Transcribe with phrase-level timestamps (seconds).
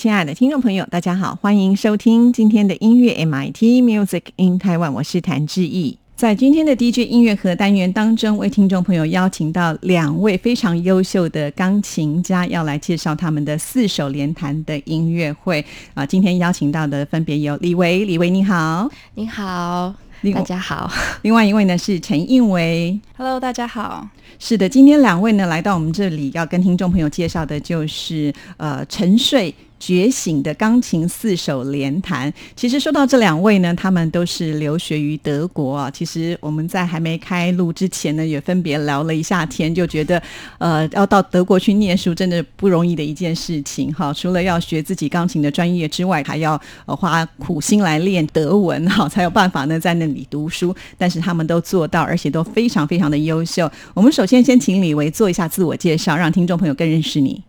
[0.00, 5.98] 亲爱的听众朋友，大家好，欢迎收听今天的音乐 MIT Music in Taiwan，我是谭志毅。
[6.16, 16.06] 在今天的 DJ 音乐盒单元当中，为听众朋友邀请到两位非常优秀的钢琴家，要来介绍他们的四手联弹的音乐会啊。
[16.06, 19.94] 今天邀请到的分别有李维，李维你好，你好，
[20.32, 20.90] 大家好。
[21.20, 24.08] 另外一位呢是陈应维，Hello，大家好。
[24.38, 29.54] 是的，今天两位呢来到我们这里，要跟听众朋友介绍的就是呃沉睡。
[29.80, 35.90] 觉醒的钢琴四手联弹，其实说到这两位呢，他们都是留学于德国啊。
[35.90, 40.22] 其实我们在还没开录之前呢，也分别聊了一下天，就觉得
[40.58, 44.12] 呃，要到德国去念书真的不容易的一件事情哈。
[44.12, 50.76] 除了要学自己钢琴的专业之外，还要花苦心来练德文哈，才有办法呢在那里读书。
[50.98, 53.70] 但是他们都做到，而且都非常非常的优秀。
[53.94, 57.42] 我们首先先请李维做一下自我介绍，让听众朋友更认识你。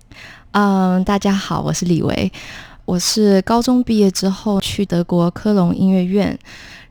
[0.54, 2.30] 嗯，大家好，我是李维。
[2.84, 6.38] 我是高中毕业之后去德国科隆音乐院，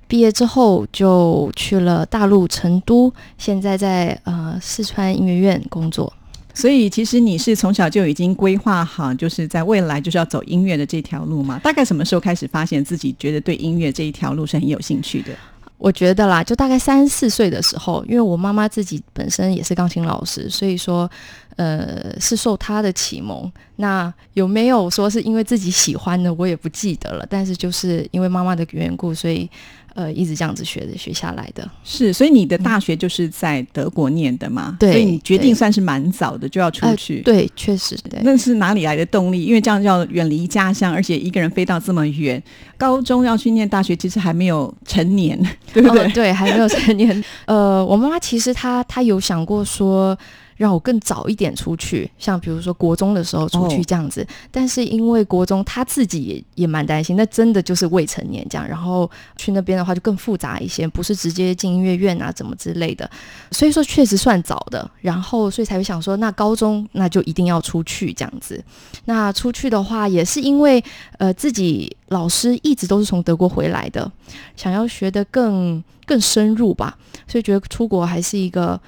[0.09, 6.11] 毕业之后就去了大陆成都，现在在呃四川音乐院工作。
[6.55, 11.61] 所以其实你是从小就已经规划好，就是在未来就是要走音乐的这条路吗？
[11.63, 15.33] 大概什么时候开始发现自己觉得对音乐这一条路是很有兴趣的？
[15.77, 21.11] 我觉得啦，就大概三四岁的时候，因为我妈妈自己本身也是钢琴老师，所以说，
[21.61, 23.51] 呃，是受他的启蒙。
[23.77, 27.27] 那有没有说是因为自己喜欢的，我也不记得了。
[27.29, 29.49] 但是就是因为妈妈的缘故，所以。
[29.97, 34.77] 呃，一直这样子学着，学下来的是，所以你的大学就是在德国念的嘛？
[34.79, 37.21] 对，所以你决定算是蛮早的就要出去。
[37.23, 37.97] 对，确实。
[38.09, 39.45] 对那是哪里来的动力？
[39.45, 42.41] 因为这样要远离家乡，而且一个人飞到这么远，
[42.79, 45.37] 高中要去念大学，其实还没有成年，
[45.75, 46.07] 对不对？
[46.13, 47.25] 对，还没有成年。
[47.47, 50.17] 呃，我妈妈其实她她有想过说。
[50.61, 63.11] 让我更早一点出去，像比如说国中的时候出去这样子，但是因为国中他自己也也蛮担心，那真的就是未成年这样，然后去那边的话就更复杂一些，不是直接进音乐院啊怎么之类的，
[63.51, 68.63] 所以说确实算早的，然后所以才会想说，那高中那就一定要出去这样子，
[69.07, 70.85] 那出去的话也是因为
[71.17, 74.13] 呃自己老师一直都是从德国回来的，
[74.57, 78.79] 想要学的更更深入吧，所以觉得出国还是一个。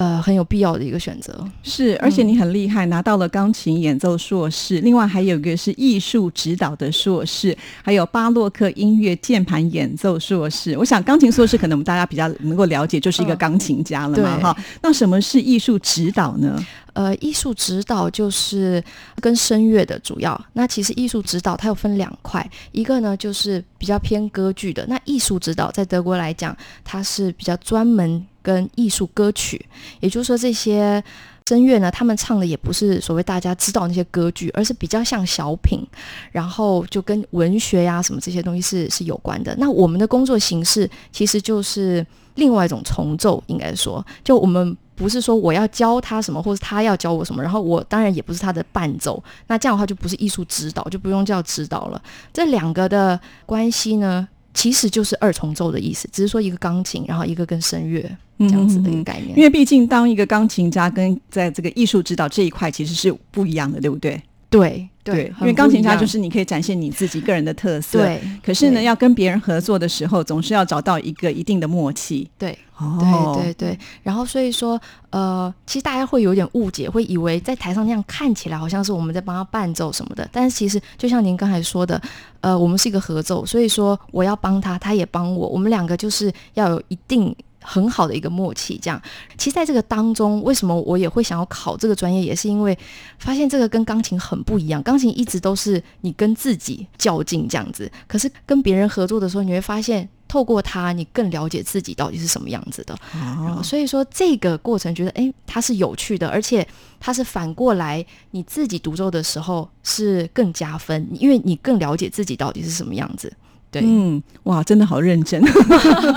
[0.00, 10.74] 呃，很有必要的一个选择是，而且你很厉害，拿到了钢琴演奏硕士，另外还有一个是艺术指导的硕士，还有巴洛克音乐键盘演奏硕士。
[10.78, 14.56] 我想钢琴硕士可能我们大家比较能够了解，就是一个钢琴家了嘛，哈。
[14.80, 16.58] 那什么是艺术指导呢？
[16.94, 18.82] 呃，艺术指导就是
[19.20, 20.46] 跟声乐的主要。
[20.54, 24.86] 那其实艺术指导它有分两块，一个呢就是比较偏歌剧的。
[24.88, 28.26] 那艺术指导在德国来讲，它是比较专门。
[28.42, 29.64] 跟艺术歌曲，
[30.00, 31.02] 也就是说，这些
[31.46, 35.84] 声乐呢，他们唱的也不是所谓大家知道那些歌剧，而是比较像小品，
[36.30, 39.52] 然后就跟文学呀什么这些东西是是有关的。
[39.58, 42.06] 那我们的工作形式其实就是
[42.36, 49.20] 另外一种重奏，应该说，就我们不是说我要教他什么，或者他要教我什么，然后我当然也不是他的伴奏。
[49.48, 52.00] 那这样的话就不是艺术指导，就不用叫指导了。
[52.32, 54.28] 这两个的关系呢？
[54.52, 58.02] 其实就是二重奏的意思，只是说一个钢琴，然后一个跟声乐
[58.38, 59.30] 这样子的一个概念。
[59.36, 64.20] 因为毕竟当一个钢琴家跟在这个艺术指导这一块其实是不一样的，对不对？
[64.50, 68.20] 对对，因为钢琴家就是你可以展现你自己个人的特色，对。
[68.44, 72.58] 可是呢，要跟别人合作的时候，总是要找到一个一定的默契，对。
[72.78, 74.80] 哦对对对，然后所以说，
[75.10, 82.00] 呃，其实大家会有点误解，会以为在台上那样看起来好像是我们在帮他伴奏什么的，但是其实就像您刚才说的，
[82.40, 87.36] 呃，我们是一个合奏，所以说我要帮他，他也帮我，我们两个就是要有一定。
[87.62, 89.00] 很好的一个默契，这样。
[89.36, 92.76] 其实，在这个当中，为什么我也会想要考这个专业，也是因为
[93.18, 94.82] 发现这个跟钢琴很不一样。
[94.82, 102.94] 钢琴一直都是你跟自己较劲这样子，可是跟别人合作的时候，你会发现透过它，你更了解自己到底是什么样子的。
[103.14, 103.60] 哦。
[103.62, 106.66] 所以说，这个过程觉得，哎，它是有趣的，而且
[106.98, 113.32] 它是反过来，你自己独奏的时候是更加分，因为你更了解自己到底是什么样子。
[113.70, 115.42] 对，嗯，哇，真的好认真，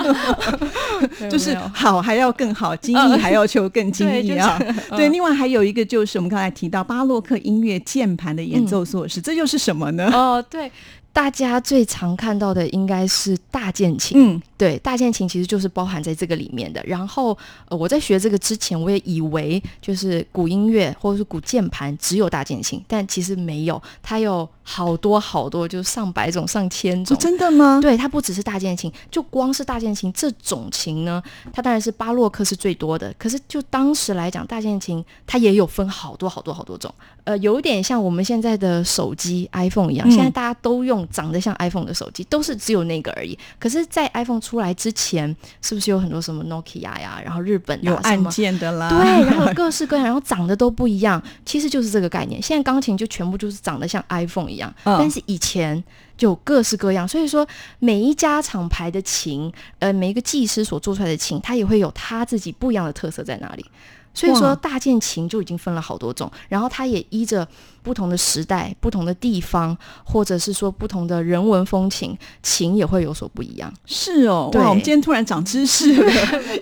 [1.30, 4.60] 就是好还要更好，精益还要求更精益啊。
[4.92, 10.10] 对，另外还有一个就是我们刚才提到巴洛克音乐键盘的演奏硕士，这又是什么呢？
[10.12, 10.72] 哦，对。
[11.14, 16.84] 大家最常看到的应该是大键琴，嗯，对，大键琴其实就是包含在这个里面的。
[16.88, 17.38] 然后，
[17.70, 27.15] 呃，我在学这个之前，我也以为就是古音乐或者是古键盘只有大键琴，但其实没有，它有好多好多，就上百种、上千种。
[27.18, 27.80] 真的吗？
[27.81, 31.21] 对，它不只是大键琴，就光是大键琴这种琴呢，
[31.51, 33.13] 它当然是巴洛克是最多的。
[33.19, 36.94] 可是就当时来讲，大键琴它也有分好多好多好多种，
[37.24, 41.04] 呃，有点像我们现在的手机 iPhone 一样，现在大家都用。
[41.12, 43.38] 长得像 iPhone 的手机都是只有那个而已。
[43.59, 51.21] 可是，在 iPhone 出来之前，是不是有很多什么 Nokia 呀，然后日本有按键的啦，对，然后各式各样，然后长得都不一样。
[51.45, 52.42] 其实就是这个概念。
[52.42, 55.84] 现在钢琴就全部就是长得像 iPhone 一样，但是以前
[56.16, 57.08] 就各式各样。
[57.08, 57.46] 所以说，
[57.80, 63.66] 每一家厂牌的琴，呃，每一个技师所做出来的琴，它也会有它自己不一样的特色在哪里。
[64.14, 67.48] 所以说，大键琴就已经分了好多种，然后它也依着
[67.83, 73.71] 不同的时代、不同的地方，或者是说不同的人文风情，琴也会有所不一样。
[73.85, 76.12] 是哦，哇，我们今天突然长知识了，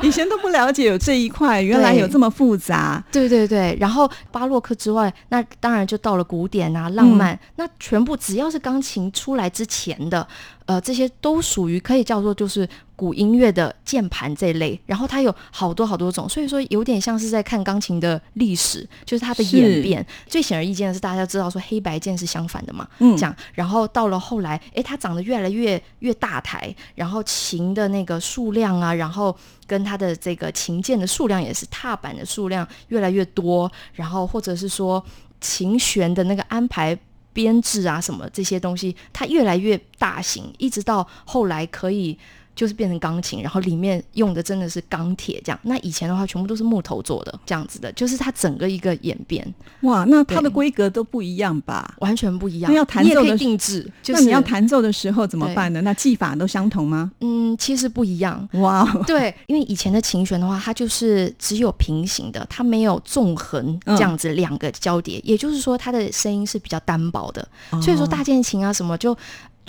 [0.02, 3.02] 以前 都不了解有这一块，原来有这么复杂。
[3.12, 10.28] 对对对，然后巴洛克之外，那当然就到了古典啊、浪漫，那全部只要是钢琴出来之前的。
[10.68, 20.06] 呃，这些都属于可以叫做就是古音乐的键盘这一类，然后它有好多好多种，所以说有点像是在看钢琴的历史，就是它的演变。
[20.28, 29.36] 最显而易见的是，大家知道说黑白键是相反的嘛，嗯，这样，然后到了后来，哎，它长得越来越越大台，然后琴的那个数量啊，然后
[29.66, 35.04] 跟它的这个琴键的数量也是踏板的数量越来越多，然后或者是说
[35.40, 36.98] 琴弦的那个安排。
[37.34, 42.20] 编制啊，什么这些东西，它越来越大型，一直到后来可以。
[42.56, 45.60] 就是变成钢琴，然后里面用的真的是钢铁这样。
[45.64, 49.42] 那以前的话，全部都是木头做的这样子的，就是它整个一个演变。
[49.82, 51.96] 哇，那它的规格都不一样吧？
[52.00, 52.72] 完全不一样。
[52.72, 55.82] 那要弹奏的定制，那你要弹奏的时候怎么办呢？
[55.82, 57.12] 那技法都相同吗？
[57.22, 58.48] 嗯，其实不一样。
[58.54, 67.48] 哇，对，因为以前的琴弦的话，它就是只有平行的，它没有纵横这样子两个交叠，也就是说它的声音是比较单薄的。
[67.82, 69.18] 所以说大键琴啊什么就。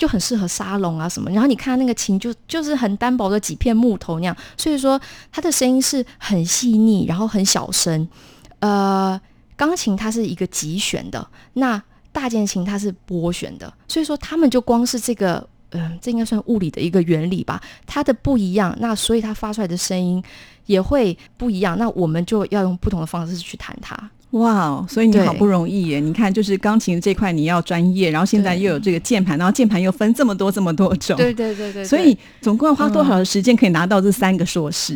[0.03, 4.99] 就很适合沙龙啊什么，然后你看那个琴就就是很单薄的几片木头那样，所以说
[5.31, 8.05] 它的声音是很细腻，然后很小声。
[8.59, 9.17] 呃，
[9.55, 20.21] 钢琴它是一个极弦的，那大键琴它是拨弦的，所以说他们就光是这个，嗯，这应该算物理的一个原理吧，它的不一样，那所以它发出来的声音
[20.65, 23.97] 也会不一样，那我们就要用不同的方式去弹它。
[24.33, 25.99] 哇，所以你好不容易耶！
[25.99, 34.91] 你看，就是钢琴这块你要专业，然后现在又有这个键盘，然后键盘又分这么多这么多种，对对对对，所以总共要花多少的时间可以拿到这三个硕士？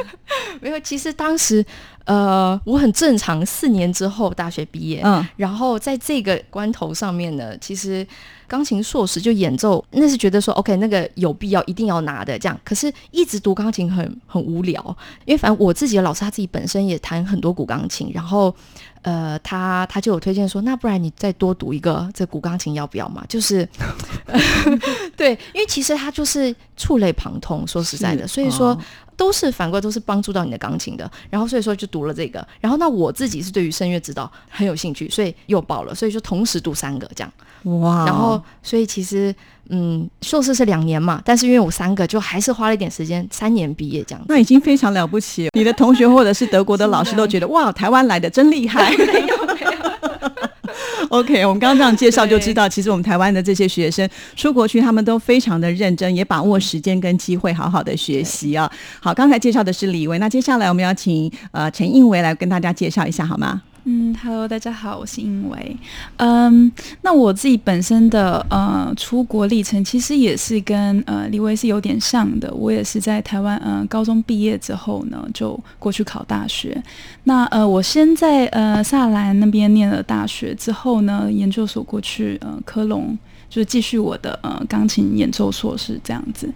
[0.60, 1.64] 没有，其实当时
[2.10, 8.04] 呃，我很正常，四年之后大学毕业，嗯，然后在这个关头上面呢，其实
[8.48, 14.82] 钢琴硕士就演奏，那是觉得说 OK，那个有必要一定要拿的这样，可是一直读钢琴很很无聊，
[15.24, 18.52] 因为反正我自己的老师他自己本身也弹很多古钢琴，然后。
[19.02, 23.24] 呃，他他就有推荐说，那不然你再多读一个这古钢琴要不要嘛？
[23.30, 23.66] 就是，
[25.16, 28.78] 对，因为其实他就是触类旁通，说实在的，所以说
[29.16, 31.10] 都是反过来都是帮助到你的钢琴的。
[31.30, 37.32] 然后所以说就读了这个，然后那我自己是对于声乐指导很有兴趣，所以又报了，所以就同时读三个这样。
[37.80, 38.04] 哇！
[38.06, 39.34] 然后所以其实。
[39.72, 44.24] 嗯，硕士是两年嘛，但是因为我三个，就还是花了一点时间，三年毕业这样。
[44.26, 48.90] 那已经非常了不起，你的同学或者是德国的老师都觉得 哇，台湾来的真厉害。
[48.96, 49.69] 没 有没有。
[51.10, 58.70] OK，我们刚刚这样介绍就知道，其实我们台湾的这些学生出国去，他们都非常的认真，也把握时间跟机会，好好的学习啊。
[59.00, 63.60] 好，刚才介绍的是李维，那接下来我们要请呃陈应维来跟大家介绍一下好吗？
[63.84, 65.76] 嗯，Hello，大家好，我是英维。
[66.18, 66.70] 嗯，
[67.00, 72.52] 那我自己本身的呃出国历程，其实也是跟呃李维是有点像的。
[72.52, 76.82] 我也是在台湾，嗯，高中毕业之后呢，就过去考大学。
[77.24, 83.16] 那呃，我先在呃萨兰那边念了大学之后呢，研究所过去呃科隆，
[83.48, 86.52] 就是继续我的呃钢琴演奏硕士这样子。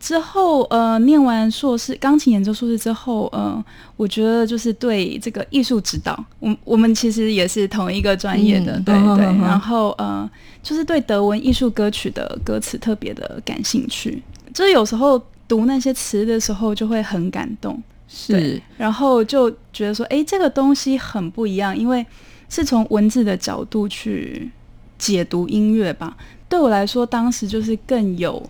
[0.00, 3.62] 之后，呃，念完硕士钢琴演奏硕士之后，呃，
[3.98, 9.26] 我觉得就是对这个艺术指导，我我们其实也是同一个专业的，对对。
[9.42, 10.28] 然后，呃，
[10.62, 14.22] 就是对德文艺术歌曲的歌词特别的感兴趣，
[14.54, 18.60] 就是有时候读那些词的时候就会很感动，是。
[18.78, 22.04] 然后就觉得说，哎，这个东西很不一样，因为
[22.48, 24.50] 是从文字的角度去
[24.96, 26.16] 解读音乐吧。
[26.48, 28.42] 对我来说，当时就是更有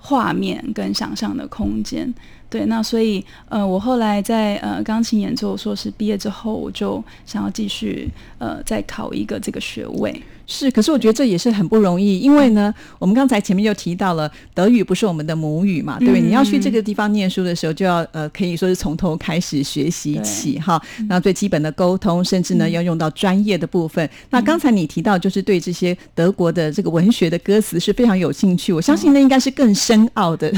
[0.00, 2.12] 画面跟想象的空间。
[2.50, 10.20] 对，那所以呃，我后来在呃钢琴演奏硕士毕业之后，我就想要继续呃再考一个这个学位。
[10.52, 16.20] 是，可是我觉得这也是很不容易，因为呢，我们刚才前面就提到了德语不是我们的母语嘛，对不对？
[16.20, 20.82] 你要去这个地方念书的时候，就要呃可以说是从头开始学习起哈。
[21.08, 24.10] 那最基本的沟通，甚至呢要用到专业的部分。
[24.30, 30.52] 那刚才你提到就是对这些德国的这个文学的歌词是非常有兴趣，我相信那应该是更深奥的。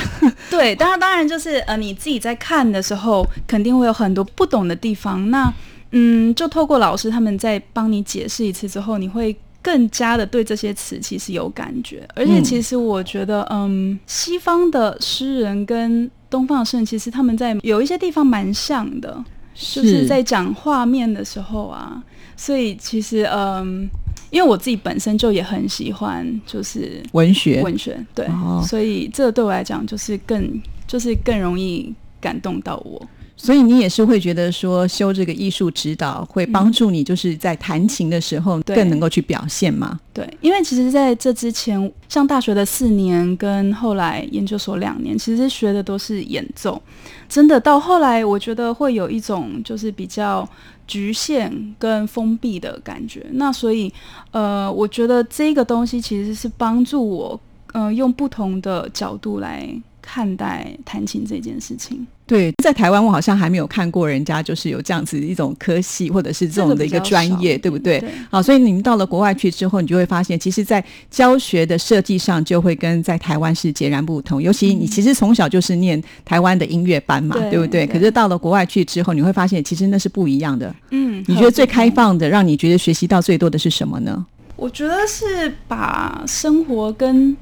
[0.49, 5.29] 对，当然当然就是呃你自己在看的时候，肯定会有很多不懂的地方。
[5.31, 5.53] 那
[5.91, 9.37] 嗯，就透过老师他们在帮你解释一次之后，你会。
[9.65, 19.25] 更加的对这些词其实有感觉，而且其实我觉得，嗯，西方的诗人跟东方的诗人，其实他们在有一些地方蛮像的，
[19.55, 22.03] 就是在讲画面的时候啊。
[22.37, 23.89] 所以其实，嗯，
[24.31, 28.27] 因为我自己本身就也很喜欢，就是文学，文学，对，
[28.67, 30.61] 所以这对我来讲，就是更，
[30.93, 33.01] 就是更容易感动到我。
[33.35, 39.99] 所以你也是会觉得说修这个艺术指导会帮助你，就是在弹琴的时候更能够去表现吗？
[40.13, 46.81] 对，因为其实在这之前，上大学的四年跟后来研究所两年，其实学的都是演奏。
[47.29, 50.49] 真的到后来，我觉得会有一种就是比较
[50.87, 53.27] 局限跟封闭的感觉。
[53.33, 53.93] 那所以，
[54.31, 57.41] 呃，我觉得这个东西其实是帮助我，
[57.73, 59.67] 呃，用不同的角度来
[60.03, 62.07] 看待弹琴这件事情。
[62.27, 68.03] 对，在台湾我好像还没有看过人家就是有这样子一种科系或者是这种的一个专业，对不对？
[68.31, 74.43] 好，所以你们到了国外去之后，你就会发现，其实，在教学的设计上就会跟在台湾是截然不同。
[74.43, 77.87] 尤其你其实从小就是念台湾的音乐班嘛，对不对？
[77.87, 80.75] 可是到了国外去之后，你会发现其实那是不一样的。
[80.91, 84.25] 嗯，你觉得最开放的，让你觉得学习到最多的是什么呢？
[84.57, 87.37] 我觉得是把生活跟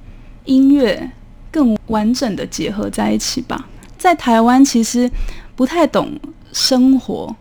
[0.46, 1.10] 音乐
[1.50, 3.68] 更完整的结合在一起吧。
[3.98, 5.10] 在台湾其实
[5.54, 6.18] 不太懂
[6.52, 7.34] 生活，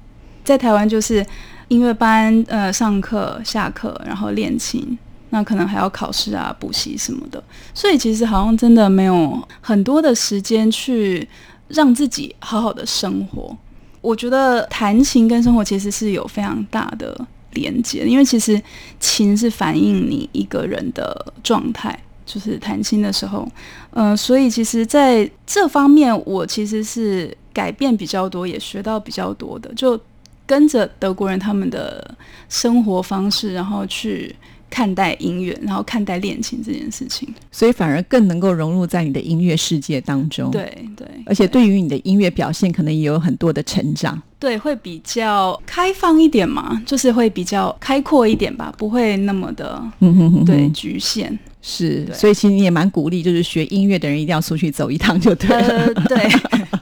[0.43, 1.25] 在台湾就是
[1.69, 4.97] 音乐班，呃，上课、下课，然后练琴，
[5.29, 7.41] 那可能还要考试啊、补习什么的，
[7.73, 11.25] 所以其实好像真的没有很多的时间去
[11.69, 13.55] 让自己好好的生活。
[14.01, 18.61] 我觉得弹琴跟生活其实是有非常大的连接，因为其实
[18.99, 21.97] 琴是反映你一个人的状态。
[22.31, 23.47] 就是谈心的时候，
[23.93, 29.99] 嗯，所以其实在这方面，我其实是改变比较多，也学到比较多的，就
[30.45, 32.15] 跟着德国人他们的
[32.47, 34.35] 生活方式，然后去
[34.69, 40.51] 看待音乐，然后看待恋情这件事情，所以反而更能够融入在你的音乐世界当中。
[40.51, 44.21] 对对，而且对于你的音乐表现，可能也有很多的成长。
[44.37, 49.83] 对，会比较开放一点嘛，就是会比较开阔一点吧，不会那么的
[50.45, 51.37] 对局限。
[51.61, 55.93] 是，所以其实你也蛮鼓励，就是学音乐的人一定要出去走一趟就对了。
[56.05, 56.29] 对，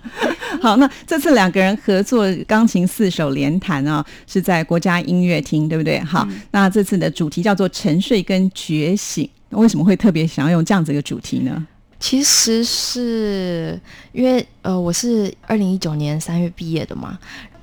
[0.61, 5.99] 好，那这次两个人合作钢琴四手联弹啊，是在国家音乐厅，对不对？
[6.01, 11.65] 好，那这次的主题叫做沉睡跟觉醒，为什么会特别想要用这样子一个主题呢？
[11.99, 13.79] 其实是
[14.11, 17.17] 因为呃，我是二零一九年三月毕业的嘛。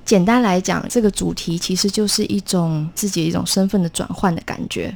[0.05, 4.95] 简单来讲，这个主题其实就是一种自己一种身份的转换的感觉。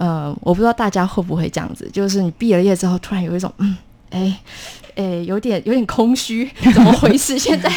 [0.00, 3.76] 呃，我不知道大家会不会这样子，就是你毕了业之后，突然有一种嗯，
[4.10, 4.40] 哎，
[4.96, 7.38] 哎，有点有点空虚， 怎么回事？
[7.38, 7.70] 现在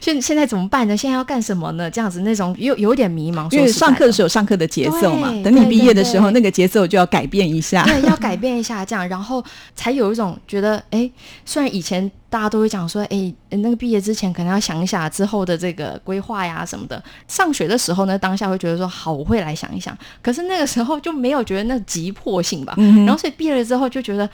[0.00, 0.96] 现现在怎么办呢？
[0.96, 1.90] 现在要干什么呢？
[1.90, 3.50] 这样子那种有有点迷茫。
[3.52, 7.84] 因为上课的时候上课的节奏嘛，等你毕业的时候，那个节奏就要改变一下。
[7.84, 9.44] 对，要改变一下，这样，然后
[9.74, 11.10] 才有一种觉得，哎，
[11.44, 12.10] 虽然以前。
[12.30, 17.02] 大家都会讲说，哎，那个毕业之前可能要想一下之后的这个规划呀什么的。
[17.26, 19.98] 上学的时候呢，当下会觉得说，好，我会来想一想。
[20.22, 22.72] 可是那个时候就没有觉得那急迫性吧。
[22.76, 24.30] 然后所以毕业了之后就觉得，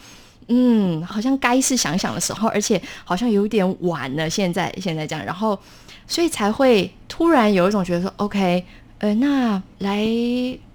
[0.48, 4.28] 嗯，好像该是想想的时候，而且好像有点晚了。
[4.28, 5.58] 现在现在这样，然后
[6.06, 8.64] 所以才会突然有一种觉得说，OK，
[8.98, 9.98] 呃，那来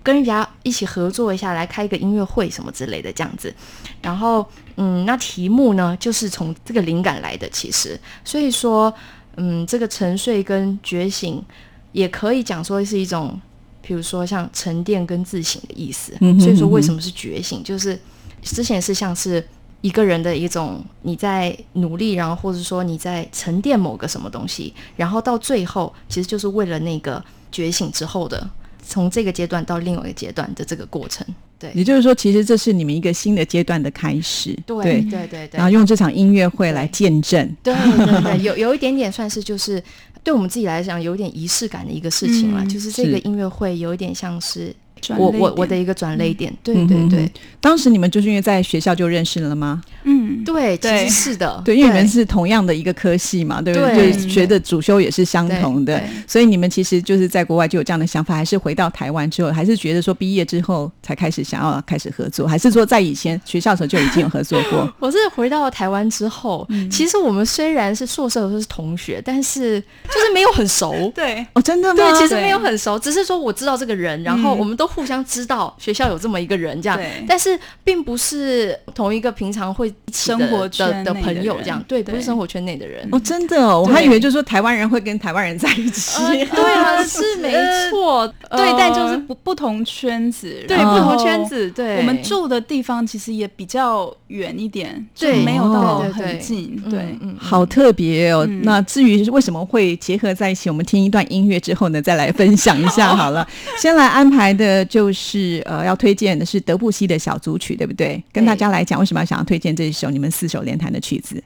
[0.04, 3.54] 跟人家一起合作一下，来开一个音乐会什么之类的这样子，
[4.02, 4.46] 然后。
[4.78, 7.48] 嗯，那题目呢，就是从这个灵感来的。
[7.50, 8.92] 其实，所以说，
[9.36, 11.44] 嗯，这个沉睡跟觉醒，
[11.92, 13.40] 也可以讲说是一种，
[13.82, 16.14] 比如说像沉淀跟自省的意思。
[16.40, 17.62] 所以说，为什么是觉醒？
[17.62, 18.00] 就是
[18.42, 19.46] 之前是像是
[19.82, 28.50] 一个人的一种你在努力，然后或者说你在沉淀某个什么东西，然后到最后，其实就是为了那个觉醒之后的，
[28.88, 31.26] 从这个阶段到另外一个阶段的这个过程。
[31.58, 34.58] 对，也就是说，其实这是你们一个新的阶段的开始。
[34.66, 37.56] 对对对对，然后用这场音乐会来见证。
[37.62, 39.84] 对对对， 有有一点点算是就是
[40.24, 42.66] 对我们自己来讲有点仪式感的一个事情了。
[42.66, 44.76] 就是这个音乐会有一点像是
[45.18, 46.54] 我转类点我我的一个转泪点。
[46.64, 49.82] 对对对哼当时你们就是因为在学校就认识了吗？
[50.04, 53.94] 嗯，对，其实是的， 对，因为你们是同样的一个科系嘛，对不对？
[53.96, 64.92] 对就是学的主修也是相同的所以你们其实就是在国外就有这样的想法，还是回到台湾之后，还是觉得说毕业之后才开始想要开始合作，还是说在以前学校的时候就已经有合作过？
[65.00, 71.12] 我是回到台湾之后，嗯其实我们虽然是硕士的时候是同学，但是就是没有很熟。
[71.14, 71.96] 对，哦，真的吗？
[71.96, 83.08] 对，其实没有很熟，只是说我知道这个人，然后嗯我们都互相知道学校有这么一个人这样对，但是并不是同一个平常会生活的的圈的朋友这样，对，不是生活圈内的人。
[83.12, 86.22] 哦，真的哦，我还以为就是说台湾人会跟台湾人在一起。
[86.22, 87.54] 呃 对啊，是没
[87.90, 97.00] 错，对，但就是呃不不同圈子，对不同圈子，对，我们住的地方其实也比较远一点，对没有到很近，嗯对。
[97.00, 98.46] 嗯嗯好特别哦！
[98.50, 103.48] 嗯那至于为什么会结合在一起，我们听一段音乐之后呢，再来分享一下 好了。
[103.78, 108.24] 先来安排的就是呃，要推荐的是德布西的小组曲，对不对？
[108.32, 111.44] 跟大家来讲，为什么要想要推荐这一首你们四手联弹的曲子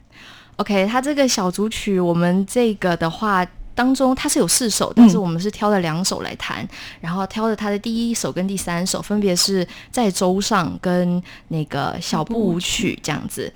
[0.56, 3.46] ？OK，它这个小组曲，我们这个的话。
[3.76, 6.66] 当中它是有四首，但是嗯我们是挑了两首来弹，
[6.98, 13.52] 然后挑了它的第一首跟第三首，分别是在舟上跟那个小步舞曲这样子。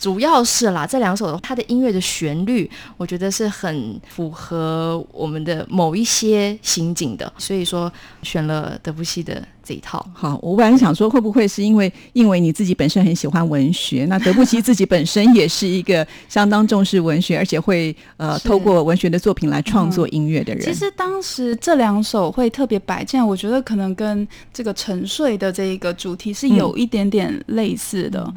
[0.00, 7.92] 主要是啦，这两首它的音乐的旋律，我觉得是很符合我们的某一些刑警的，所以说
[8.22, 10.04] 选了德布西的这一套。
[10.14, 20.64] 好，我本来想说，会不会是因为因为你自己本身很喜欢文学，那德布西自己本身也是一个相当重视文学，而且会呃 透过文学的作品来创作音乐的人。
[20.64, 28.32] 其实当时这两首会特别摆进来，我觉得可能跟这个沉睡的这一个主题是有一点点类似的。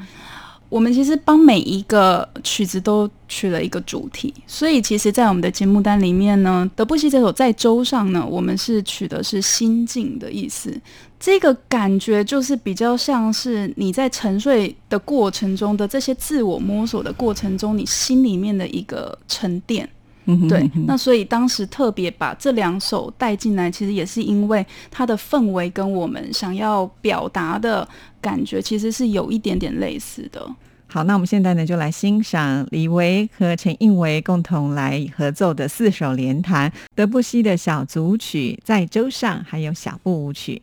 [0.74, 10.76] 我们其实帮每一个曲子都取了一个主题，所以其实，在我们的节目单里面呢，德布西这首在舟上呢，我们是取的是心境的意思。
[11.20, 19.88] 这个感觉就是比较像是你在沉睡的过程中的这些自我摸索的过程中，你心里面的一个沉淀。
[20.26, 27.88] 嗯对那所以当时特别把这两首带进来，其实也是因为它的氛围跟我们想要表达的
[28.22, 30.48] 感觉其实是有一点点类似的。
[30.88, 40.62] 好，那我们现在呢就来欣赏李维和陈应维共同来合奏的四首联弹德布西的小组曲《在舟上》，还有小步舞曲。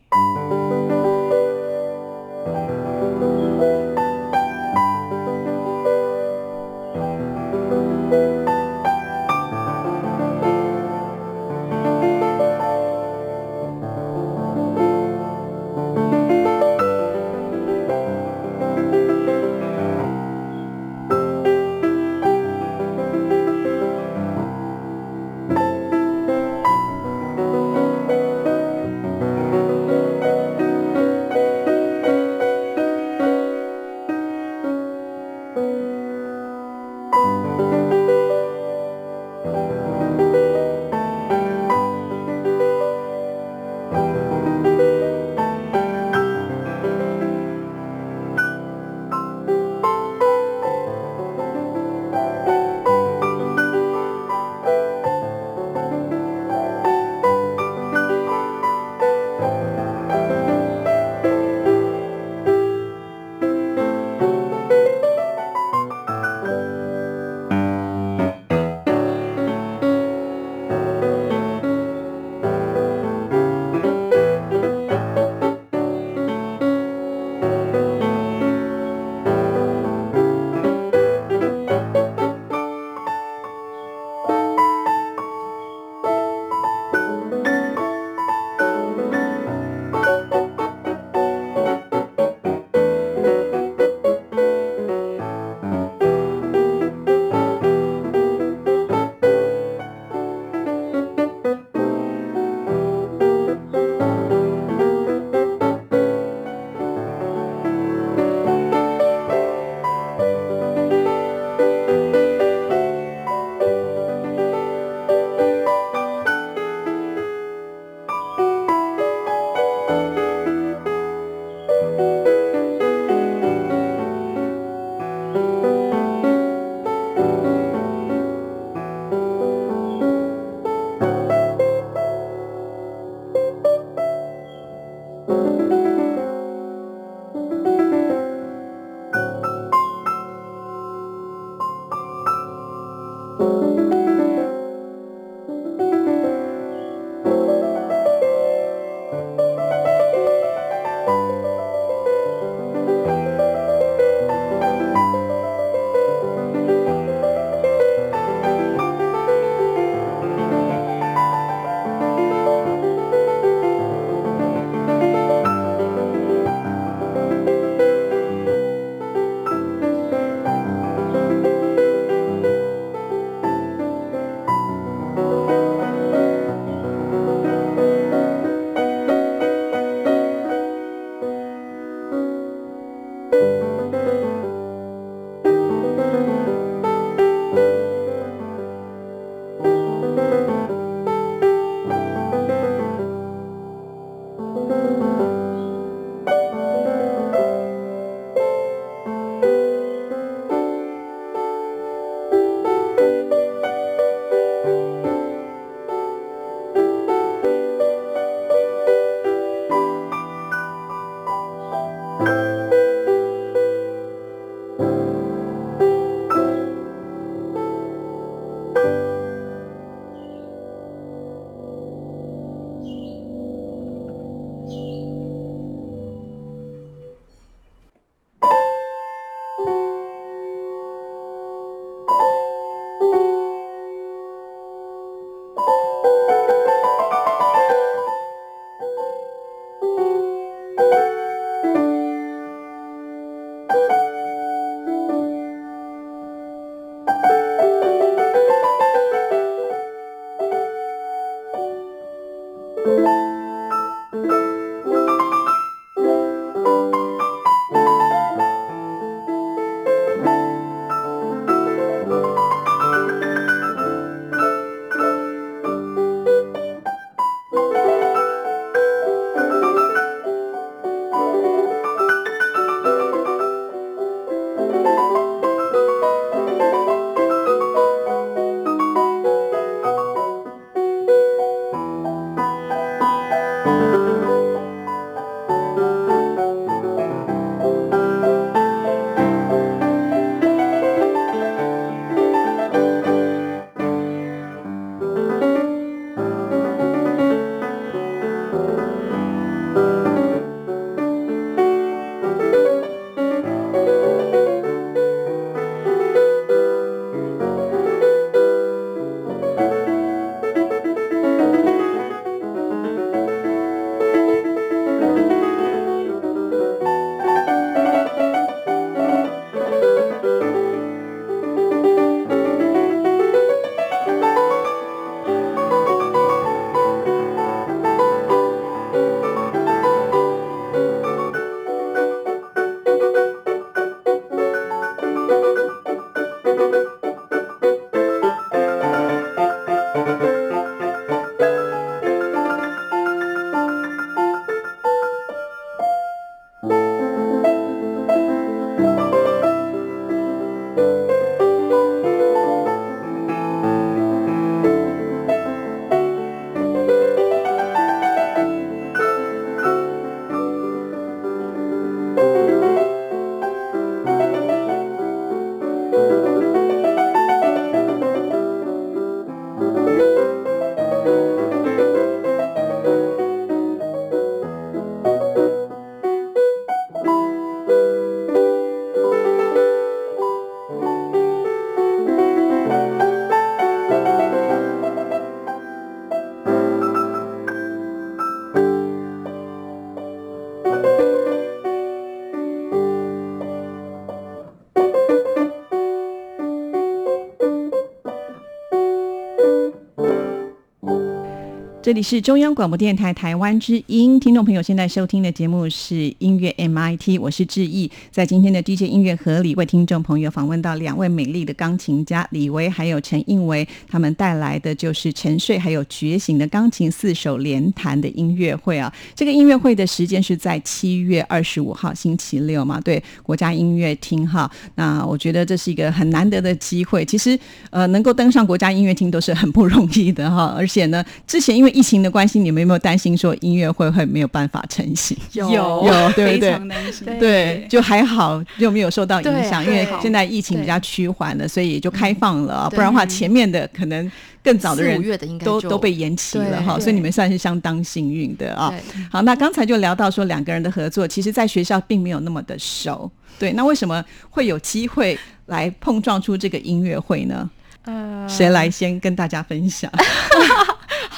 [401.90, 407.90] 这里是中央广播电台台湾之音，听众朋友现在收听的节目是音乐 MIT，我是志毅。
[408.12, 418.92] 在今天的 DJ 音乐盒里，为听众朋友访问到两位美丽的钢琴家李维还有陈应维，他们带来的就是沉睡还有觉醒的钢琴四手联弹的音乐会啊。
[419.16, 422.80] 这个音乐会的时间是在七月二十五号星期六嘛？
[422.82, 424.48] 对，国家音乐厅哈。
[424.76, 427.04] 那我觉得这是一个很难得的机会。
[427.04, 427.36] 其实
[427.70, 430.54] 呃，能够登上国家音乐厅都是很不容易的哈。
[430.56, 435.16] 而且呢，之前因为疫情的关系，你们有没有担心说音乐会会没有办法成型？
[435.32, 437.18] 有有，对不对？
[437.18, 442.68] 对，就还好，就没有受到影响，因为现在疫情比较趋缓了，所以也就开放了啊。
[442.68, 444.12] 不然的话，前面的可能
[444.44, 448.70] 更早的人四五月的应该都都被延期了哈，所以你们算是相当幸运的啊。
[449.10, 457.48] 好，那刚才就聊到说两个人的合作，其实在学校并没有那么的熟，对，那为什么会有机会来碰撞出这个音乐会呢？
[457.86, 459.90] 呃，谁来先跟大家分享？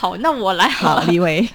[0.02, 1.48] 好，那我来好好，李维，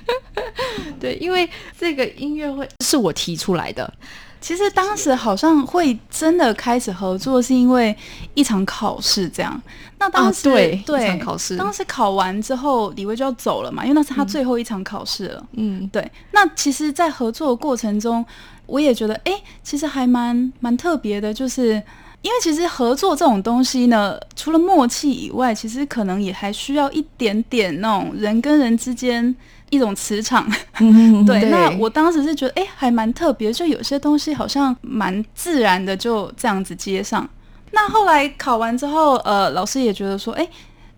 [1.02, 3.94] 对，因为这个音乐会是我提出来的，
[4.40, 7.94] 其实当时好像会真的开始合作，是因为
[8.36, 9.62] 一场考试这样。
[10.00, 15.46] 那当时、啊对对一场考试当时考完之后，李威就要走了嘛，因为那是他最后一场考试了。
[15.58, 18.26] 嗯，对，那其实，在合作的过程中，
[18.66, 21.84] 我也觉得，哎、其实还蛮蛮特别的，就是
[22.28, 29.34] 因为其实合作这种东西呢，除了默契以外，其实可能也还需要一点点那种人跟人之间
[29.70, 30.46] 一种磁场。
[30.82, 37.26] 嗯 对，对那我当时是觉得，哎、还蛮特别，就有些东西好像蛮自然的，就这样子接上。
[37.72, 40.46] 那后来考完之后，呃，老师也觉得说，哎、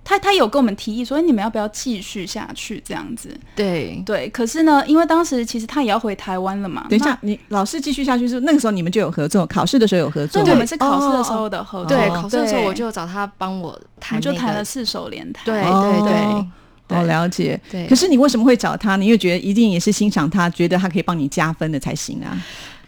[0.10, 3.30] 他他有跟我们提议说，哎，你们要不要继续下去这样子？
[3.56, 6.88] 对，对，可是呢，因为当时其实他也要回台湾了嘛。
[6.90, 11.96] 等一下，你老师继续下去是那个时候你们就有合作，考试的时候有合，作对，我们是考试的时候的合作。
[11.96, 15.46] 对，哦考试的时候我就找他帮我我弹、那个，们就弹了四首联弹。
[15.46, 16.48] 对哦对对哦，
[16.88, 17.62] 对了解。
[17.70, 22.36] 对可是你为什么会找他你又觉得一定也是欣赏他，觉得他可以帮你加分的才行啊。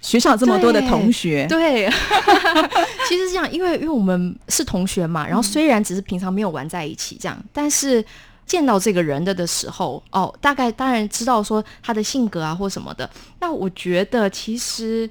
[0.02, 1.88] 学校这么多的同学，对，
[3.08, 8.04] 其实是这样，因为因为我们是同学嘛，然后虽然只是平常没有玩在一起这样，但是
[8.46, 13.10] 见到这个人的的时候，哦，大概当然知道说他的性格啊或什么的，
[13.40, 15.10] 那我觉得其实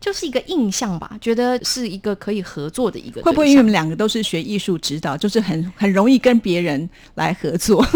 [0.00, 7.86] 就是一个印象吧，觉得是一个可以合作的一个会不会因为我们两个都是学艺术指导，就是很很容易跟别人来合作？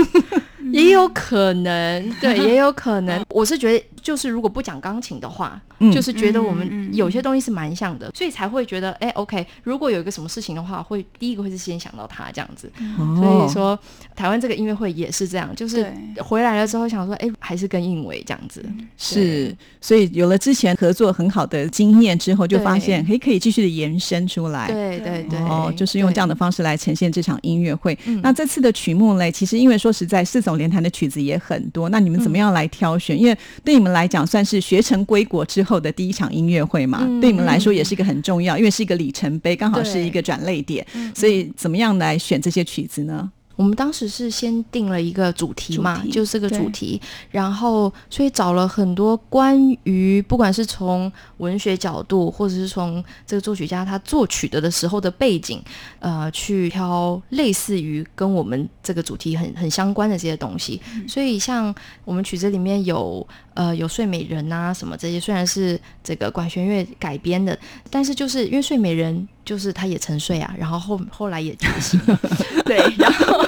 [0.73, 3.23] 也有可能，对，也有可能。
[3.29, 12.71] 我是觉得，就是如果不讲钢琴的话，嗯就是觉得我们有些东西是蛮像的，所以才会觉得，哎，OK，如果有一个什么事情的话，会第一个会是先想到他这样子。
[12.99, 13.79] 哦所以说，
[14.15, 18.65] 台湾这个音乐会也是这样，就是回来了之后想说，哎，还是跟应伟这样子。
[18.97, 24.67] 是，所以有了之前合作很好的经验之后，就发现嘿可以可以继续的延伸出来。
[24.69, 27.99] 对对对，哦，就是用这样的方式来呈现这场音乐会。
[28.07, 33.19] 嗯那这次的曲目嘞，其实因为说实在，四种联弹的曲子也很多，那你们怎么样来挑选？
[33.21, 40.87] 因为对你们来讲，算是学成归国之后的第一场音乐会嘛，嗯对你们来说也是一个很重要，因为是一个里程碑，刚好是一个转泪点。
[41.14, 43.31] 所以怎么样来选这些曲子呢？
[43.57, 55.62] 我们当时是先定了一个主题嘛，题就是这个主题，然后所以找了很多关于不管是从文学角度，或者是从这个作曲家他作曲的的时候的背景，
[56.01, 60.81] 呃，去挑类似于跟我们这个主题很很相关的这些东西。
[61.07, 67.57] 所以像我们曲子里面有呃有睡美人啊什么这些，虽然是这个管弦乐改编的，
[67.90, 72.01] 但是就是因为睡美人就是他也沉睡啊，然后后后来也觉醒，
[72.65, 73.45] 对，然后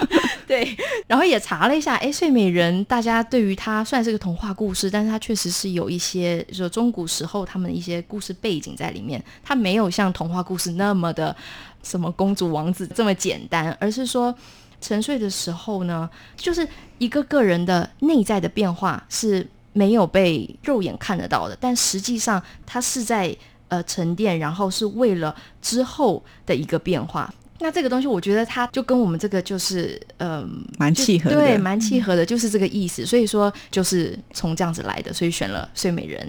[0.47, 11.35] 对，然后也查了一下，哎，睡美人大家对于它虽然是个童话故事，但是它确实是有一些就中古时候他们的一些故事背景在里面，它没有像童话故事那么的
[11.83, 14.35] 什么公主王子这么简单，而是说。
[14.79, 23.35] 沉睡的时候呢，就是一个个人的内在的变化是没有被肉眼看得到的，但实际上它是在
[23.69, 27.33] 呃沉淀，然后是为了之后的一个变化。
[27.59, 33.07] 那这个东西，我觉得它就跟我们这个就是嗯，蛮契合的对，蛮契合的，就是这个意思。
[33.07, 36.21] 所以说，就是从这样子来的，所以选了《睡美人》，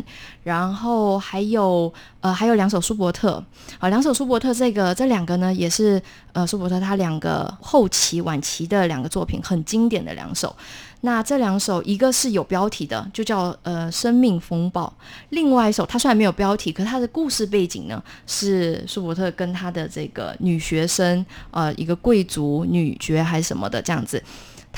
[0.44, 3.44] 然后还有呃，还有两首舒伯特，
[3.78, 10.56] 啊，两首舒伯特，这个这两个呢，也是呃，舒伯特他两个后期晚期的两个作品，很经典的两首。
[11.02, 14.88] 那这两首，一个是有标题的，就叫呃《生命风暴》；
[15.30, 24.22] 另外一首，它虽然没有标题，可是它的故事背景呢，是舒伯特跟他的这个女学生，呃，一个贵族女爵还是什么的这样子。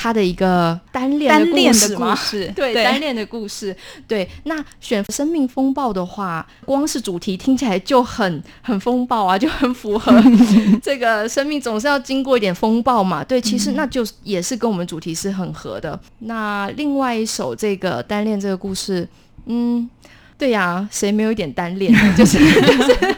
[0.02, 3.76] 他的一个单恋单恋的故事 对单恋的故事，
[4.08, 4.26] 对。
[4.46, 10.14] 那选生命风暴的话，光是主题听起来就很很风暴啊，就很符合
[10.82, 13.22] 这个生命总是要经过一点风暴嘛。
[13.22, 16.00] 对，其实那就也是跟我们主题是很合的。
[16.20, 19.06] 那另外一首这个单恋这个故事，
[19.48, 19.90] 嗯，
[20.38, 21.94] 对呀、谁没有一点单恋？
[22.16, 23.16] 就是就是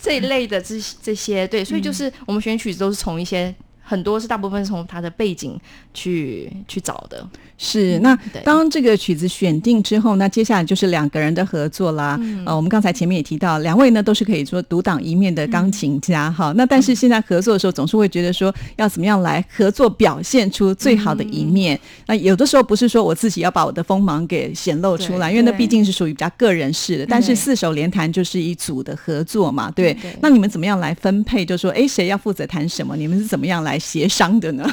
[0.00, 3.52] 这一类的这这些，对，所以就是我们选曲子都是从一些。
[3.92, 5.60] 很多是大部分是从他的背景
[5.92, 7.28] 去去找的，
[7.58, 12.18] 是，那对当这个曲子选定之后，那接下来就是两个人的合作啦。
[12.22, 16.52] 嗯呃，我们刚才前面也提到，两位呢都是可以说独当一面的钢琴家嗯哈。
[16.56, 21.76] 那但是现在合作的时候，总是会觉得说要怎么样来合作，表现出最好的一面。
[21.76, 27.06] 嗯那有的时候不是说我自己要把我的锋芒给显露出来，因为那毕竟是属于比较个人式的。
[27.06, 29.92] 但是四手联弹就是一组的合作嘛，对。
[29.94, 31.44] 对那你们怎么样来分配？
[31.44, 32.96] 就说哎，谁要负责弹什么？
[32.96, 34.64] 你们是怎么样来协商的呢？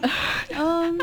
[0.56, 0.98] 嗯，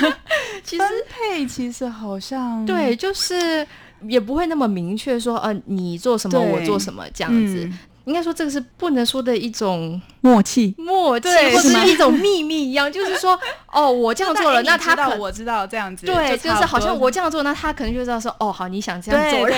[0.62, 3.66] 其实配其实好像对，就是
[4.02, 7.64] 也不会那么明确说，呃，你做什么，我做什么这样子。
[7.64, 10.72] 嗯应该说这个是不能说的一种默契。
[10.78, 13.36] 默契，或者是一种秘密一样， 就是说，
[13.72, 19.48] 哦，我这样做了，那他可我知道这样子，对，就是好像我这样做，那他可能就知道说，哦，好，你想这样做，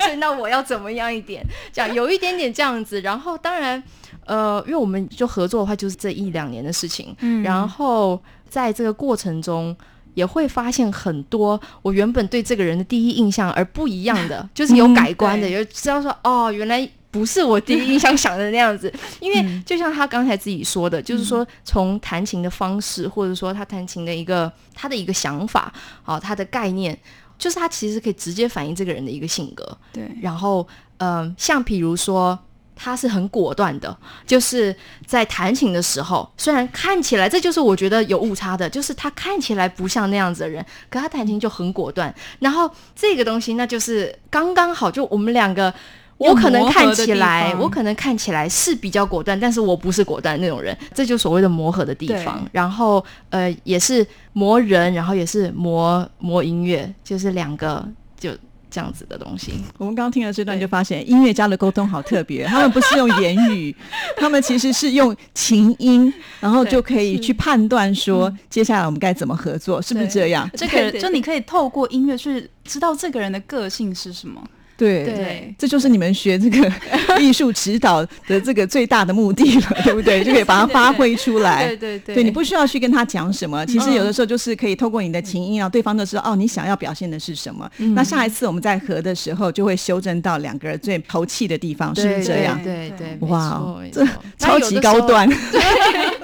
[0.00, 1.40] 所以那我要怎么样一点，
[1.72, 3.00] 这样有一点点这样子。
[3.02, 3.80] 然后当然，
[4.26, 9.76] 呃，因为我们就合作的话，就是这一两年的事情，嗯然后在这个过程中。
[10.14, 18.94] 也会发现很多我原本对这个人的第一印象而不一样的， 就是有改观的，对有知道说哦，原来不是我第一印象想的那样子。
[19.18, 25.72] 因为嗯就像他刚才自己说的，就是说从弹琴的方式，或者说他弹琴的一个他的一个想法，
[26.04, 26.96] 好、他的概念，
[27.36, 29.76] 就是他其实可以直接反映这个人的一个性格。
[29.92, 30.64] 对，然后，
[30.98, 32.38] 嗯、像比如说。
[32.76, 34.74] 他是很果断的，就是
[35.06, 42.14] 在弹琴的时候，虽然看起来这就是我觉得有误差的，就是他看起来不像那样子的人，可他弹琴就很果断。
[42.40, 45.72] 然后这个东西，那就是刚刚好，就我们两个，
[46.16, 52.46] 我可能看起来，我可能看起来是比较果断，但是我不是果断那种人，这就所谓的磨合的地方。
[52.52, 57.86] 然后呃，也是磨人，然后也是磨磨音乐，就是两个
[58.18, 58.30] 就
[58.74, 59.52] 这样子的东西。
[59.78, 63.74] 我们刚刚听了这段，就发现音乐家的沟通好特别， 他们不是用言语，
[64.18, 70.50] 他们其实是用琴音，然后就可以去判断说接下来我们该怎么合作，是不是这样？
[70.56, 74.42] 这个就你可以透过音乐去知道这个人的个性是什么。
[74.76, 76.72] 对对这就是你们学这个
[77.20, 80.24] 艺术指导的这个最大的目的了， 对不对？
[80.24, 81.66] 就可以把它发挥出来。
[81.68, 87.70] 对对对，对你不需要去跟他讲什么，其实有的时候就是可以透过你的琴音啊，对方就知道哦，你想要表现的是什么。
[87.94, 92.60] 那下一次我们在合的时候，就会修正到两个人最投气的地方，是不是这样？
[92.64, 94.04] 对对，没哇这
[94.38, 94.94] 超级高。
[95.04, 95.60] 端， 对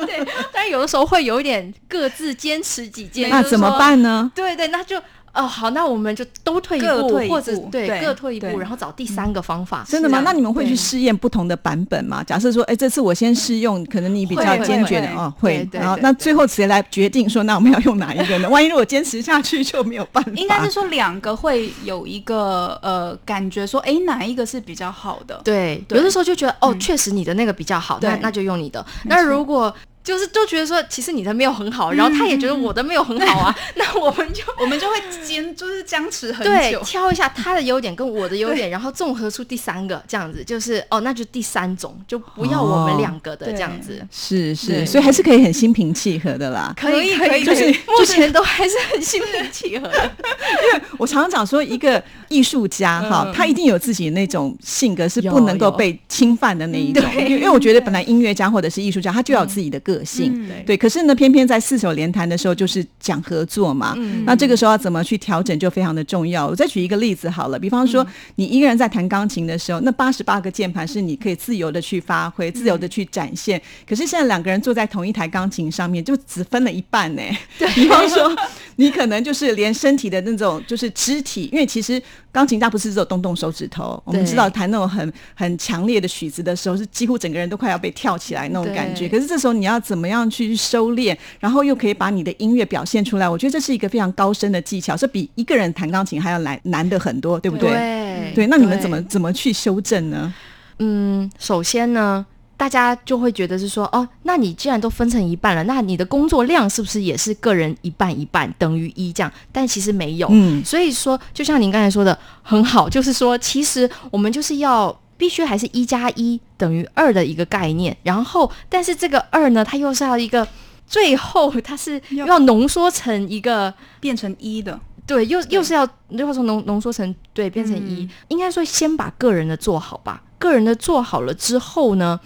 [0.07, 3.79] 对，但有的时候会有一点各自坚持己见，就是那怎么？
[3.79, 4.33] 办呢？
[4.35, 4.97] 对对，那就。
[5.33, 9.85] 哦，好，那我们就都退一步，或者对对各退一步，然后找第三个方法。
[9.89, 10.21] 真的吗？
[10.25, 12.23] 那你们会去试验不同的版本吗？
[12.25, 15.69] 假设说，哎，这次我先试用，可能你比较坚决的会哦，会。
[15.73, 18.49] 然后那最后谁来决定说，那我们要用哪一个呢？
[18.49, 20.31] 万一如果坚持下去就没有办法。
[20.35, 25.41] 应该是说两个会有一个呃感觉说，哎，哪一个是比较好的？
[25.45, 28.85] 对，对有的时候就觉得哦，确实你的那个比较好，那对那就用你的。
[29.05, 36.81] 那如果就是都觉得说，其实你的没有很好，然后他也觉得我的没有很好啊， 那我们就我们就会坚，就是僵持很久对久。
[36.85, 44.01] 挑一下他的优点跟我的优点，然后综合出第三个，这样子就是哦，那就第三种，就不要我们两个的这样子。
[44.11, 46.73] 是是，所以还是可以很心平气和的啦。
[46.77, 50.11] 可以可以就是目前都还是很心平气和的。
[50.99, 57.03] 我常常讲说，一个艺术家哈，嗯他一定有自己那种性格是不能够被侵犯的那一种。
[57.03, 60.33] 对因为因为我觉得本来音乐家或者是艺术家，他就要有自己的个性。
[60.37, 63.95] 嗯对，可是呢，偏偏在四手联弹的时候，就是讲合作嘛。
[63.97, 66.47] 嗯那这个时候要怎么去调整，就非常的重要。
[66.47, 73.61] 我再举一个例子好了，比方说，你一个人在弹钢琴的时候，那八十八个键盘是你可以自由的去发挥、自由的去展现。
[73.89, 77.23] 可是现在两个人坐在同一台钢琴上面，就只分了一半呢。
[77.75, 78.37] 比方说，
[78.77, 82.01] 你可能就是连身体的那种就是肢体，因为其实
[82.33, 89.09] 钢琴家不是只有动动手指头，我们知道弹那种很很强烈的曲子的时候，是几乎整个人都快要被跳起来那种感觉。
[89.09, 93.29] 可是这时候你要怎么样去收敛，然后又可以把你的音乐表现出来？
[93.29, 97.71] 我觉得这是一个非常高深的技巧，是比一个人弹钢琴还要难难的很多，对不对？
[97.71, 100.33] 对对，那你们怎么怎么去修正呢？
[100.79, 102.25] 嗯，首先呢，
[102.61, 109.33] 大家就会觉得是说，哦，那你既然都分成一半了，那你的工作量是不是也是个人一半一半等于一这样？
[109.51, 120.47] 但其实没有，嗯所以说，就像您刚才说的很好，就是说，其实我们就是要必须还是一加一等于二的一个概念，然后，但是这个二呢，它又是要一个。
[120.87, 123.73] 最后它是 要要浓缩成一个。
[124.01, 130.21] 变成一的，对，又又是要又要从浓浓缩成对变成一，嗯应该说先把个人的做好吧。
[130.39, 132.19] 个人的做好了之后呢，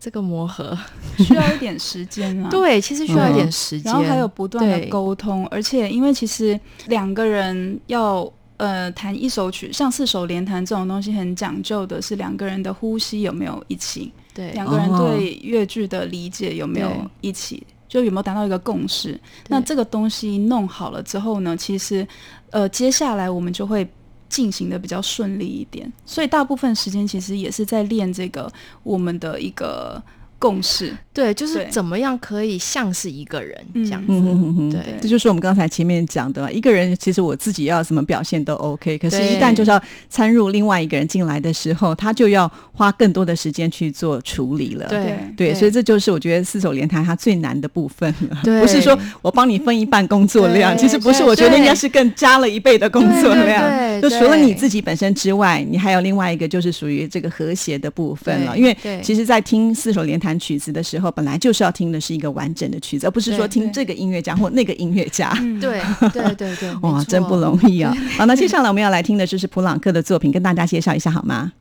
[0.00, 0.76] 这个磨合，
[1.18, 2.48] 需要一点时间啊。
[2.50, 16.90] 对，其实需要一点时间，然后还有不断的沟通，而且因为其实两个人要呃弹一首曲，像四手联弹这种东西，很讲究的是两个人的呼吸有没有一起，对两个人哦对乐句的理解有没有
[17.20, 19.20] 一起，就有没有达到一个共识。
[19.48, 22.08] 那这个东西弄好了之后呢，其实
[22.50, 23.86] 呃接下来我们就会。
[24.30, 28.50] 进行的比较顺利一点，所以大部分时间其实也是在练这个
[28.82, 30.02] 我们的一个
[30.40, 30.92] 共识。
[31.12, 34.06] 对，就是怎么样可以像是一个人嗯这样子。
[34.08, 44.88] 嗯哼哼哼，对这就是我们刚才前面讲的嘛，一个人其实我自己要什么表现都 OK，可是，一旦就是要参入另外一个人进来的时候，他就要花更多的时间去做处理了。
[44.88, 48.38] 对对，所以这就是我觉得四手联弹它最难的部分了。
[48.42, 53.68] 对 不是说我帮你分一半工作量， 其实不是，我觉得应该是更加了一倍的工作量。
[53.68, 58.56] 对对对就除了你自己本身之外，你还有另外一个就是属于这个和谐的部分了。
[58.56, 65.32] 因为对其实，在听四手联弹曲子的时候，本来就是要听的是一个完整的曲子，而不是说听这个音乐家或那个音乐家。
[65.40, 67.94] 嗯，对对对对， 哇，真不容易啊！
[68.18, 71.52] 好，那接下来我们要来听的就是普朗克的作品，跟大家介绍一下好吗？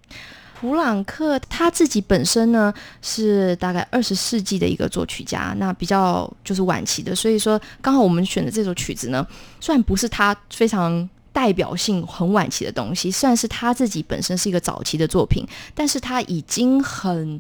[0.60, 9.26] 普朗克他自己本身呢是大概二十世纪的一个作曲家，那比较就是晚期的，所以说刚好我们选的这首曲子呢，
[9.62, 17.40] 虽然不是他非常代表性很晚期的东西，虽然是他自己本身是一个早期的作品，但是他已经很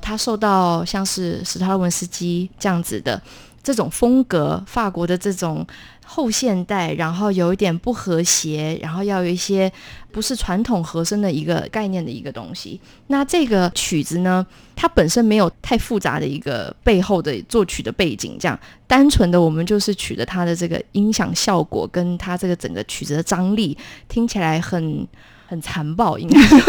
[0.00, 3.20] 他受到像是史特拉文斯基这样子的
[3.62, 5.66] 这种风格，法国的这种
[6.04, 9.72] 后现代，然后有一点不和谐，然后要有一些
[10.12, 12.80] 不是传统和声的一个概念的一个东西。
[13.08, 23.76] 那这个曲子呢，它本身没有太复杂的一个背后的作曲的背景，这样单纯的我们就是取得它的这个音响效果跟它这个整个曲子的张力，
[24.08, 25.04] 听起来很
[25.48, 26.60] 很残暴，应该说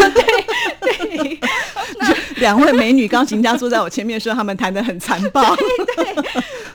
[0.80, 1.40] 对对。
[2.40, 5.42] 两位美女钢琴家坐在我前面说他们弹的很残暴，
[5.96, 6.04] 对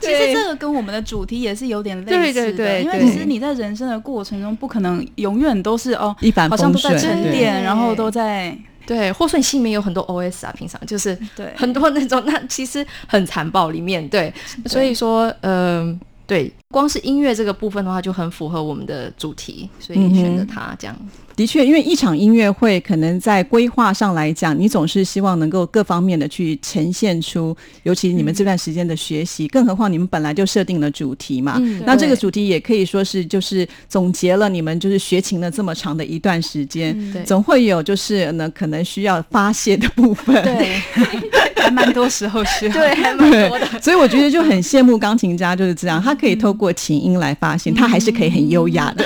[0.00, 6.70] 其实这个跟我们的主题也是有点类似的，对对对因为其实你在人生的过程中，不可能永远都是哦，一帆好像。
[6.72, 7.32] 都在沉对。
[7.32, 8.56] 淀，然后都在
[8.86, 11.52] 对，或者说你心里面有很多 OS 啊，平常就是对。
[11.56, 14.32] 很多那种，那其实很残暴里面，对，
[14.66, 20.96] 所以说，呃，对，光是音乐这个部分的话，就很符合我们的主题，所以选择它这样。
[21.36, 31.56] 的确，因为一场音乐会可能在规划上来讲，你总是希望能够各方面的去呈现出，尤其你们这段时间的学习，更何况你们本来就设定了主题嘛。
[31.58, 40.42] 嗯那这个主题也可以说是就是总结了你们就是学琴了这么长的一段时间，嗯总会有就是呢可能需要发泄的部分。
[40.44, 40.80] 对，
[41.64, 43.66] 还蛮多时候需要对， 还蛮多的。
[43.80, 49.04] 所以我觉得就很羡慕钢琴家就是这样，他可以透过琴音来发现，他还是可以很优雅的，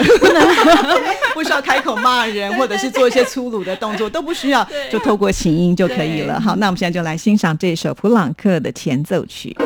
[1.35, 6.41] 不需要开口骂人，或者是做一些粗鲁的动作，都不需要，就透过琴音就可以了。
[6.41, 9.57] 好，那我们现在就来欣赏这首普朗克的前奏曲。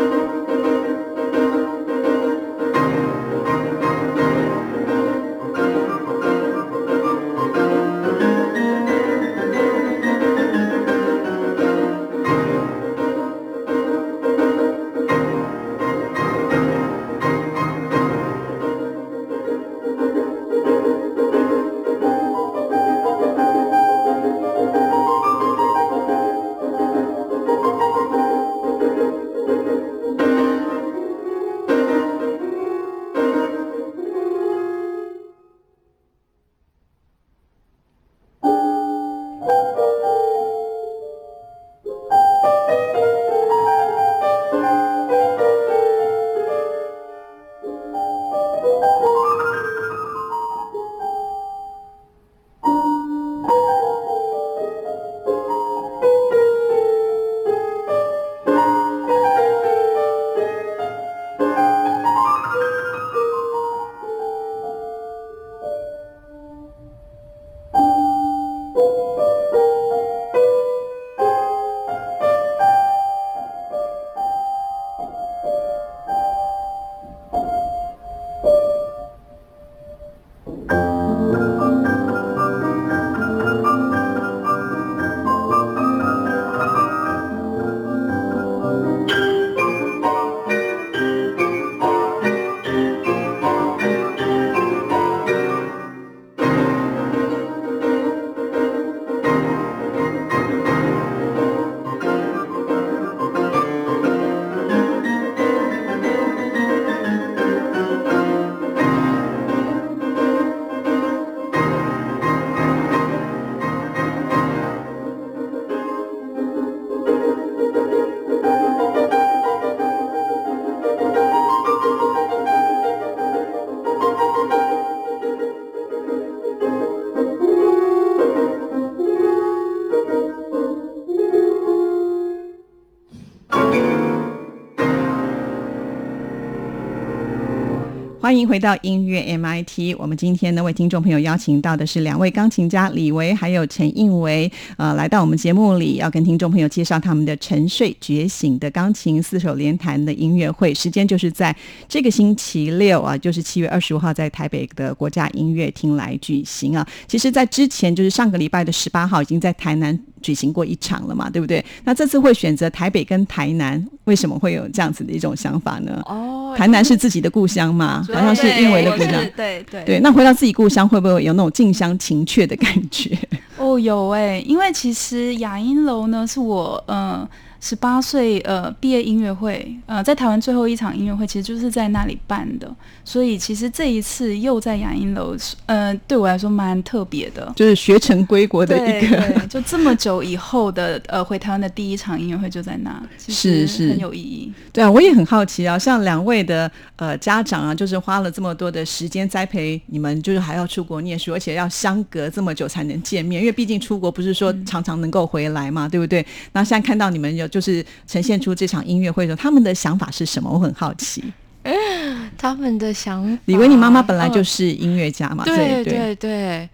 [138.47, 139.97] 回到音乐 MIT。
[139.99, 150.73] 我们今天呢，为听众朋友邀请到的是两位钢琴家李维还有陈应维，呃，来到我们节目里，要跟听众朋友介绍他们的《沉睡觉醒》的钢琴四手联弹的音乐会。
[150.75, 151.55] 时间就是在
[151.89, 156.87] 这个星期六啊，就是七月二十五号，在台北的国家音乐厅来举行啊。
[157.07, 161.63] 其实，在之前就是上个礼拜的十八号，已经在台南举行过一场了嘛，对不对？
[161.85, 166.01] 那这次会选择台北跟台南，为什么会有这样子的一种想法呢？
[166.07, 169.11] 哦台南是自己的故乡嘛，好像是因为的故乡。
[169.35, 173.19] 对对对，那回到自己故乡，会不会有那种近乡情怯的感觉？
[173.57, 177.27] 哦，有哎、因为其实雅音楼呢是我呃
[177.65, 182.69] 十八岁呃毕业音乐会呃在台湾最后一场音乐会，其实就是在那里办的，
[183.05, 185.37] 所以其实这一次又在雅音楼，
[185.67, 187.53] 呃对我来说蛮特别的。
[187.55, 194.53] 就是学成归国的一个，对，就这么久以后的呃回台湾的第一场音乐会就在那，是是很有意义。
[194.73, 206.27] 对啊，我也很好奇啊，像两位的呃家长啊，就是花了这么多的时间栽培你们，就是还要出国念书，而且要相隔这么久才能见面，因为毕竟出国不是说常常能够回来嘛，对不对？
[206.53, 210.51] 那现在看到你们有就是呈现出这场音乐会的时候，他们的想法是什么？
[210.51, 211.23] 我很好奇。
[212.37, 213.43] 他们的想法。
[213.45, 216.69] 李维，你妈妈本来就嗯是音乐家嘛，对对对对，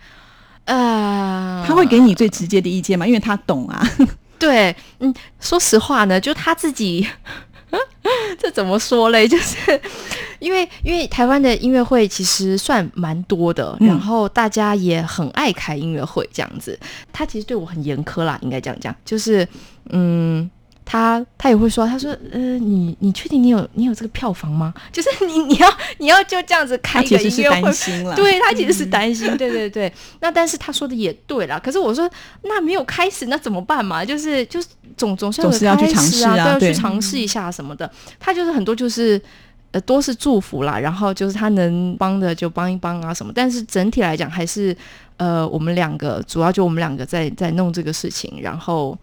[0.65, 3.87] 呃，他会给你最直接的意见嘛，因为他懂啊。
[4.39, 7.07] 对，嗯，说实话呢，就他自己，
[8.39, 9.29] 这怎么说嘞？
[9.29, 9.79] 就是
[10.39, 16.79] 因为因为台湾的音乐会其实算蛮多的，嗯然后大家也很爱开音乐会这样子。
[17.13, 19.47] 他其实对我很严苛啦，应该这样讲，就是
[19.91, 20.49] 嗯。
[20.91, 24.73] 他他也会说，他说，呃，你你确定你有你有这个票房吗？
[24.91, 25.69] 就是你你要
[25.99, 29.93] 你要就这样子开一个音乐会，对他其实是担心，对对对。
[30.21, 32.11] 那但是他说的也对啦，可是我说
[32.45, 34.03] 那没有开始，那怎么办嘛？
[34.03, 37.91] 就是就是总总是有总是要去尝试啊都要去尝试一下什么的。
[38.19, 39.21] 他就是很多就是。
[39.71, 44.75] 呃，多是祝福啦，然后就是他能帮的就帮一帮啊什么，但是整体来讲还是，
[45.19, 48.97] 呃，我们两个主要就我们两个在在弄这个事情，然后，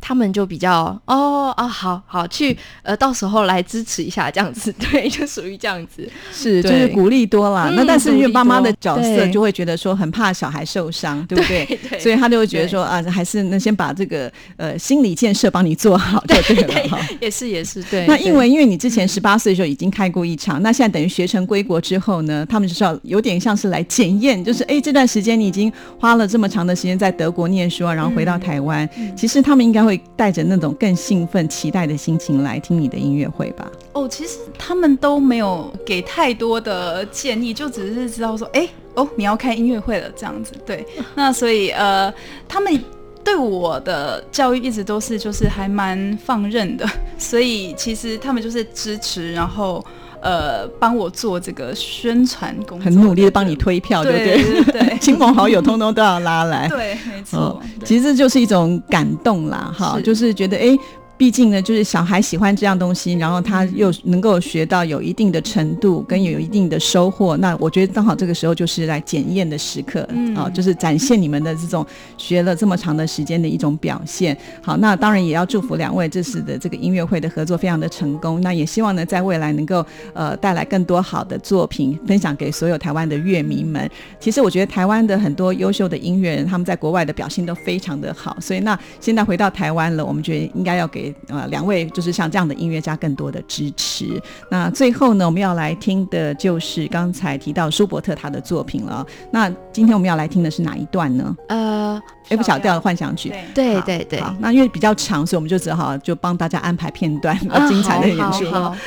[0.00, 7.68] 他们就比较哦啊，好好去呃，到时候来支持一下这样子， 对，就属于这样子，是，就是鼓励多啦。
[7.70, 11.64] 嗯那但是因为鼓励妈妈的角色就会觉得说很怕小孩受伤，对不对？
[11.88, 16.98] 对所以他就会觉得说啊，还是那先把这个呃心理建设帮你做好就对了 哈。
[17.20, 18.06] 也是也是对。
[18.06, 33.70] 对那因为因为你之前十八岁的时候已经开过一场，那现在等于学成归国之后呢，他们就是要有点像是来检验，就是哎这段时间你已经花了这么长的时间在德国念书啊，然后回到台湾，其实他们应该会带着那种更兴奋、期待的心情来听你的音乐会吧？
[33.92, 40.52] 哦，其实他们都没有给太多的建议，就只是知道说，哎，哦，你要开音乐会了这样子。
[40.66, 40.84] 对，
[41.14, 42.12] 那所以呃，
[42.48, 42.84] 他们
[43.24, 49.84] 对我的教育一直都是就是还蛮放任的，所以其实他们就是支持，然后
[50.20, 56.68] 呃帮我做这个宣传工作，很努力的帮你推票，对不对对对对 亲朋好友通通都要拉来。
[56.70, 60.76] 对，没错哦，其实这就是一种感动啦，哈，就是觉得哎。
[61.18, 67.36] 诶毕竟呢，就是小孩喜欢这样东西，然后他又能够学到有一定的程度，跟有一定的收获。
[67.38, 71.84] 那我觉得刚好这个时候就是来检验的时刻，嗯啊，就是展现你们的这种
[72.16, 74.36] 学了这么长的时间的一种表现。
[74.62, 78.40] 好，那当然也要祝福两位这次的这个音乐会的合作非常的成功。
[78.42, 83.90] 那也希望呢，在未来能够呃带来更多好的作品分享给所有台湾的乐迷们。
[84.20, 94.20] 其实我觉得台湾的很多优秀的音乐人，他们在国外的表现都非常的好，所以那现在回到台湾了，我们觉得应该要给呃两位就是像这样的音乐家更多的支持。
[94.50, 99.06] 那最后呢，我们要来听的就是刚才提到舒伯特他的作品了。
[99.30, 103.30] 那今天我们要来听的是哪一段呢呃，？F 小调的幻想曲。
[103.54, 108.44] 对对对对，好，那因为比较长，所以我们就只好就帮大家安排片段，呃 精彩的演出。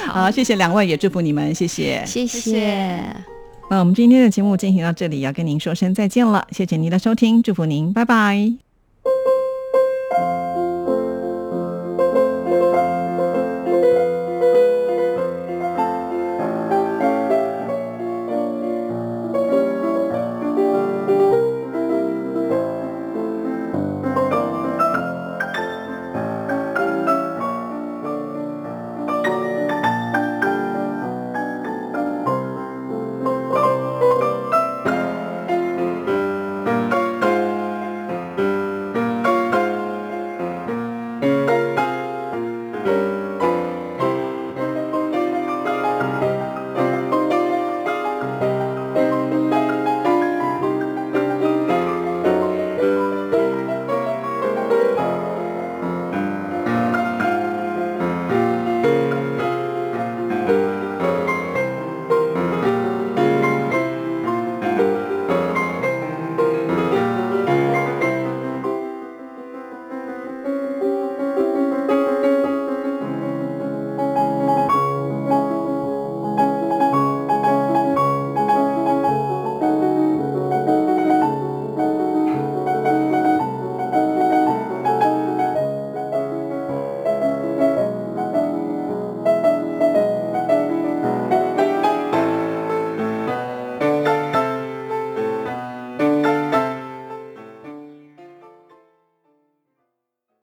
[0.08, 2.04] 好谢谢两位，也祝福你们，谢谢。
[2.06, 3.16] 谢谢谢
[3.70, 8.54] 那我们今天的节目进行到这里，要跟您说声再见了，谢谢您的收听，祝福您，拜拜。